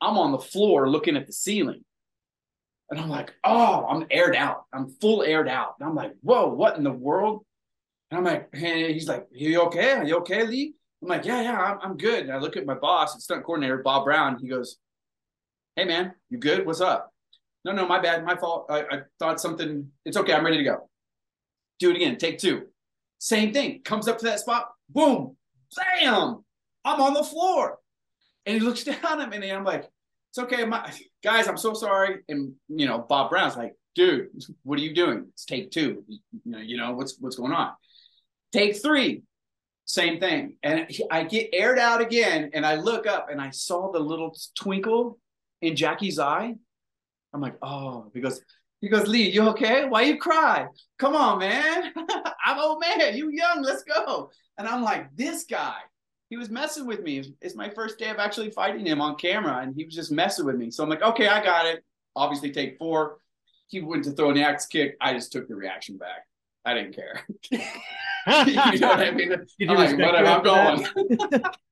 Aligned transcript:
I'm 0.00 0.18
on 0.18 0.32
the 0.32 0.38
floor 0.38 0.88
looking 0.88 1.16
at 1.16 1.26
the 1.26 1.32
ceiling. 1.32 1.84
And 2.90 2.98
I'm 2.98 3.08
like, 3.08 3.32
oh, 3.44 3.86
I'm 3.88 4.06
aired 4.10 4.34
out. 4.34 4.64
I'm 4.72 4.88
full 5.00 5.22
aired 5.22 5.48
out. 5.48 5.76
And 5.78 5.88
I'm 5.88 5.94
like, 5.94 6.12
whoa, 6.22 6.48
what 6.48 6.76
in 6.76 6.82
the 6.82 6.90
world? 6.90 7.44
And 8.10 8.18
I'm 8.18 8.24
like, 8.24 8.54
hey, 8.54 8.92
he's 8.92 9.06
like, 9.06 9.28
you 9.30 9.62
okay? 9.62 9.92
Are 9.92 10.04
you 10.04 10.16
okay, 10.18 10.44
Lee? 10.44 10.74
I'm 11.02 11.08
like, 11.08 11.24
yeah, 11.24 11.42
yeah, 11.42 11.58
I'm, 11.58 11.78
I'm 11.82 11.96
good. 11.96 12.24
And 12.24 12.32
I 12.32 12.38
look 12.38 12.56
at 12.56 12.66
my 12.66 12.74
boss, 12.74 13.22
stunt 13.22 13.44
coordinator, 13.44 13.78
Bob 13.78 14.04
Brown. 14.04 14.38
He 14.40 14.48
goes, 14.48 14.76
hey, 15.76 15.84
man, 15.84 16.12
you 16.28 16.38
good? 16.38 16.66
What's 16.66 16.80
up? 16.80 17.12
No, 17.64 17.72
no, 17.72 17.86
my 17.86 18.00
bad. 18.00 18.24
My 18.24 18.36
fault. 18.36 18.66
I, 18.70 18.80
I 18.80 19.00
thought 19.18 19.40
something. 19.40 19.90
It's 20.04 20.16
okay. 20.16 20.32
I'm 20.32 20.44
ready 20.44 20.58
to 20.58 20.64
go. 20.64 20.88
Do 21.78 21.90
it 21.90 21.96
again. 21.96 22.16
Take 22.16 22.38
two. 22.38 22.66
Same 23.18 23.52
thing. 23.52 23.82
Comes 23.82 24.08
up 24.08 24.18
to 24.18 24.24
that 24.24 24.40
spot. 24.40 24.70
Boom. 24.88 25.36
Bam. 25.76 26.44
I'm 26.84 27.00
on 27.00 27.14
the 27.14 27.22
floor. 27.22 27.78
And 28.46 28.54
he 28.54 28.60
looks 28.60 28.84
down 29.02 29.20
at 29.20 29.28
me 29.28 29.36
and 29.36 29.52
I'm 29.52 29.64
like, 29.64 29.88
it's 30.30 30.38
okay. 30.38 30.64
My 30.64 30.92
guys, 31.22 31.48
I'm 31.48 31.56
so 31.56 31.74
sorry. 31.74 32.20
And 32.28 32.52
you 32.68 32.86
know, 32.86 32.98
Bob 32.98 33.30
Brown's 33.30 33.56
like, 33.56 33.74
dude, 33.94 34.28
what 34.62 34.78
are 34.78 34.82
you 34.82 34.94
doing? 34.94 35.26
It's 35.32 35.44
take 35.44 35.70
two. 35.70 36.04
You 36.08 36.18
know, 36.44 36.58
you 36.58 36.76
know 36.76 36.92
what's 36.92 37.16
what's 37.18 37.36
going 37.36 37.52
on. 37.52 37.72
Take 38.52 38.80
three, 38.80 39.22
same 39.84 40.20
thing. 40.20 40.56
And 40.62 40.86
I 41.10 41.24
get 41.24 41.50
aired 41.52 41.78
out 41.78 42.00
again, 42.00 42.50
and 42.54 42.64
I 42.64 42.76
look 42.76 43.06
up 43.06 43.28
and 43.30 43.40
I 43.40 43.50
saw 43.50 43.90
the 43.90 43.98
little 43.98 44.36
twinkle 44.56 45.18
in 45.62 45.76
Jackie's 45.76 46.18
eye. 46.18 46.54
I'm 47.32 47.40
like, 47.40 47.56
oh, 47.62 48.10
because 48.12 48.40
he 48.80 48.88
goes, 48.88 49.06
Lee, 49.06 49.30
you 49.30 49.48
okay? 49.50 49.84
Why 49.84 50.02
you 50.02 50.16
cry? 50.16 50.66
Come 50.98 51.14
on, 51.14 51.38
man. 51.38 51.92
I'm 52.44 52.58
old 52.58 52.80
man. 52.80 53.16
You 53.16 53.30
young. 53.30 53.62
Let's 53.62 53.82
go. 53.84 54.30
And 54.58 54.66
I'm 54.66 54.82
like, 54.82 55.14
this 55.14 55.44
guy, 55.44 55.76
he 56.30 56.36
was 56.36 56.48
messing 56.48 56.86
with 56.86 57.02
me. 57.02 57.22
It's 57.42 57.56
my 57.56 57.68
first 57.68 57.98
day 57.98 58.08
of 58.08 58.18
actually 58.18 58.50
fighting 58.50 58.86
him 58.86 59.00
on 59.00 59.16
camera, 59.16 59.58
and 59.58 59.74
he 59.74 59.84
was 59.84 59.94
just 59.94 60.12
messing 60.12 60.46
with 60.46 60.54
me. 60.54 60.70
So 60.70 60.84
I'm 60.84 60.88
like, 60.88 61.02
okay, 61.02 61.26
I 61.26 61.44
got 61.44 61.66
it. 61.66 61.84
Obviously, 62.14 62.52
take 62.52 62.78
four. 62.78 63.18
He 63.66 63.80
went 63.80 64.04
to 64.04 64.12
throw 64.12 64.30
an 64.30 64.38
axe 64.38 64.66
kick. 64.66 64.96
I 65.00 65.12
just 65.12 65.32
took 65.32 65.48
the 65.48 65.56
reaction 65.56 65.98
back. 65.98 66.26
I 66.64 66.74
didn't 66.74 66.94
care. 66.94 67.26
you 67.50 67.58
know 68.78 68.88
what 68.88 69.00
I 69.00 69.10
mean? 69.10 69.32
I'm 69.68 69.76
like, 69.76 69.98
whatever, 69.98 70.26
I'm 70.26 70.42
going. 70.42 70.86